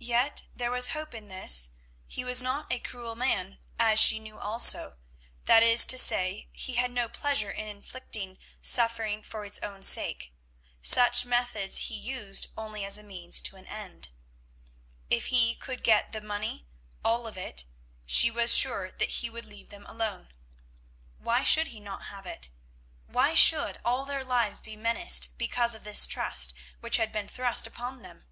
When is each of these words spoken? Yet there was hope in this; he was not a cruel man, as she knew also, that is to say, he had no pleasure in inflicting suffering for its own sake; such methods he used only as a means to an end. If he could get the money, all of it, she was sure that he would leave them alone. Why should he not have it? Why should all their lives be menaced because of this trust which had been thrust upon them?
Yet 0.00 0.46
there 0.56 0.72
was 0.72 0.88
hope 0.88 1.14
in 1.14 1.28
this; 1.28 1.70
he 2.08 2.24
was 2.24 2.42
not 2.42 2.66
a 2.72 2.80
cruel 2.80 3.14
man, 3.14 3.60
as 3.78 4.00
she 4.00 4.18
knew 4.18 4.36
also, 4.36 4.96
that 5.44 5.62
is 5.62 5.86
to 5.86 5.96
say, 5.96 6.48
he 6.52 6.74
had 6.74 6.90
no 6.90 7.08
pleasure 7.08 7.52
in 7.52 7.68
inflicting 7.68 8.38
suffering 8.60 9.22
for 9.22 9.44
its 9.44 9.60
own 9.60 9.84
sake; 9.84 10.34
such 10.82 11.24
methods 11.24 11.82
he 11.86 11.94
used 11.94 12.48
only 12.56 12.84
as 12.84 12.98
a 12.98 13.04
means 13.04 13.40
to 13.42 13.54
an 13.54 13.68
end. 13.68 14.08
If 15.08 15.26
he 15.26 15.54
could 15.54 15.84
get 15.84 16.10
the 16.10 16.20
money, 16.20 16.66
all 17.04 17.28
of 17.28 17.36
it, 17.38 17.64
she 18.04 18.32
was 18.32 18.56
sure 18.56 18.90
that 18.90 19.08
he 19.08 19.30
would 19.30 19.44
leave 19.44 19.68
them 19.68 19.86
alone. 19.86 20.32
Why 21.16 21.44
should 21.44 21.68
he 21.68 21.78
not 21.78 22.06
have 22.06 22.26
it? 22.26 22.50
Why 23.06 23.34
should 23.34 23.78
all 23.84 24.04
their 24.04 24.24
lives 24.24 24.58
be 24.58 24.74
menaced 24.74 25.38
because 25.38 25.76
of 25.76 25.84
this 25.84 26.08
trust 26.08 26.54
which 26.80 26.96
had 26.96 27.12
been 27.12 27.28
thrust 27.28 27.68
upon 27.68 28.02
them? 28.02 28.26